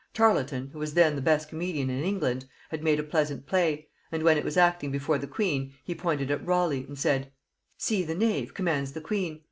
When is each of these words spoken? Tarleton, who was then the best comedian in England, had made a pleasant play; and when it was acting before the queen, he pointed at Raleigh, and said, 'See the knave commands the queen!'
Tarleton, 0.15 0.69
who 0.73 0.79
was 0.79 0.95
then 0.95 1.15
the 1.15 1.21
best 1.21 1.47
comedian 1.49 1.91
in 1.91 2.03
England, 2.03 2.45
had 2.71 2.81
made 2.83 2.99
a 2.99 3.03
pleasant 3.03 3.45
play; 3.45 3.87
and 4.11 4.23
when 4.23 4.35
it 4.35 4.43
was 4.43 4.57
acting 4.57 4.89
before 4.89 5.19
the 5.19 5.27
queen, 5.27 5.75
he 5.83 5.93
pointed 5.93 6.31
at 6.31 6.43
Raleigh, 6.43 6.85
and 6.87 6.97
said, 6.97 7.31
'See 7.77 8.03
the 8.03 8.15
knave 8.15 8.55
commands 8.55 8.93
the 8.93 9.01
queen!' 9.01 9.39